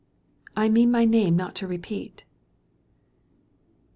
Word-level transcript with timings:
I 0.55 0.67
mean 0.67 0.89
my 0.89 1.05
name 1.05 1.35
not 1.35 1.53
to 1.57 1.67
repeat." 1.67 2.25